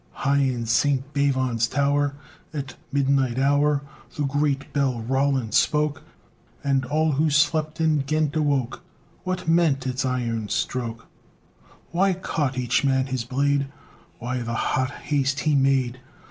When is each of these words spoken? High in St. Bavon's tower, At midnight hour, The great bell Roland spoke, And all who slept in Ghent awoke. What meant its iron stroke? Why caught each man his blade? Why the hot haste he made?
High 0.13 0.39
in 0.39 0.65
St. 0.65 1.13
Bavon's 1.13 1.67
tower, 1.67 2.15
At 2.55 2.73
midnight 2.91 3.37
hour, 3.37 3.83
The 4.15 4.23
great 4.23 4.73
bell 4.73 5.01
Roland 5.01 5.53
spoke, 5.53 6.01
And 6.63 6.85
all 6.85 7.11
who 7.11 7.29
slept 7.29 7.79
in 7.79 7.99
Ghent 7.99 8.35
awoke. 8.35 8.81
What 9.25 9.47
meant 9.47 9.85
its 9.85 10.03
iron 10.03 10.49
stroke? 10.49 11.05
Why 11.91 12.13
caught 12.13 12.57
each 12.57 12.83
man 12.83 13.05
his 13.05 13.23
blade? 13.25 13.67
Why 14.17 14.39
the 14.41 14.55
hot 14.73 14.89
haste 14.89 15.41
he 15.41 15.53
made? 15.53 15.99